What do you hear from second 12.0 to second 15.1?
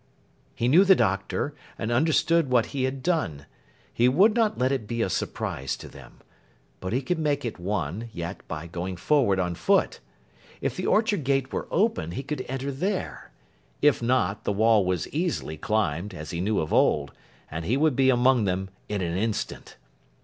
he could enter there; if not, the wall was